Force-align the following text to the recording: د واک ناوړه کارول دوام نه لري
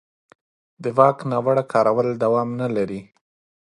د 0.83 0.85
واک 0.97 1.17
ناوړه 1.31 1.63
کارول 1.73 2.07
دوام 2.23 2.49
نه 2.61 2.67
لري 2.75 3.01